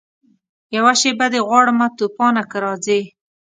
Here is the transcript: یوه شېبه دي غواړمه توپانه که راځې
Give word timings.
یوه 0.75 0.93
شېبه 1.01 1.27
دي 1.33 1.39
غواړمه 1.47 1.87
توپانه 1.97 2.43
که 2.51 2.57
راځې 2.65 3.01